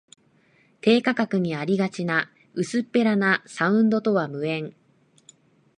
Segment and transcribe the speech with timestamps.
[0.81, 4.73] 低価格にありがちな薄っぺらなサウンドとは無縁